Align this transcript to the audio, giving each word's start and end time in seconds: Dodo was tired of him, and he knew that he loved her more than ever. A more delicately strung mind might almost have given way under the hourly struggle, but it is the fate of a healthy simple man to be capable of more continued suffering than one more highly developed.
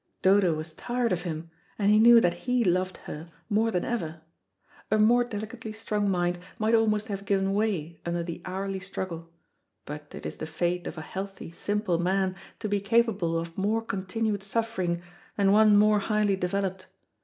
Dodo 0.23 0.55
was 0.55 0.73
tired 0.73 1.11
of 1.11 1.21
him, 1.21 1.51
and 1.77 1.91
he 1.91 1.99
knew 1.99 2.19
that 2.19 2.33
he 2.49 2.63
loved 2.63 2.97
her 3.05 3.29
more 3.51 3.69
than 3.69 3.85
ever. 3.85 4.21
A 4.89 4.97
more 4.97 5.23
delicately 5.23 5.71
strung 5.71 6.09
mind 6.09 6.39
might 6.57 6.73
almost 6.73 7.07
have 7.09 7.23
given 7.23 7.53
way 7.53 8.01
under 8.03 8.23
the 8.23 8.41
hourly 8.43 8.79
struggle, 8.79 9.29
but 9.85 10.15
it 10.15 10.25
is 10.25 10.37
the 10.37 10.47
fate 10.47 10.87
of 10.87 10.97
a 10.97 11.01
healthy 11.01 11.51
simple 11.51 11.99
man 11.99 12.35
to 12.57 12.67
be 12.67 12.79
capable 12.79 13.37
of 13.37 13.55
more 13.55 13.83
continued 13.83 14.41
suffering 14.41 15.03
than 15.37 15.51
one 15.51 15.77
more 15.77 15.99
highly 15.99 16.35
developed. 16.35 16.87